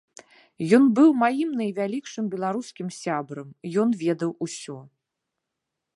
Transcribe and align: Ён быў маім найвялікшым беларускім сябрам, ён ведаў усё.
Ён 0.77 0.83
быў 0.99 1.09
маім 1.23 1.49
найвялікшым 1.59 2.25
беларускім 2.33 2.87
сябрам, 3.03 3.47
ён 3.85 3.89
ведаў 4.03 4.31
усё. 4.47 4.77